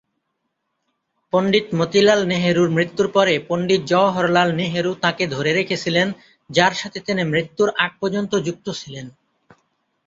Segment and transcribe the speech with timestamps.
[1.33, 6.07] পণ্ডিত মতিলাল নেহেরুর মৃত্যুর পরে পণ্ডিত জওহরলাল নেহেরু তাঁকে ধরে রেখেছিলেন,
[6.49, 9.05] যার সাথে তিনি মৃত্যুর আগ পর্যন্ত যুক্ত ছিলেন।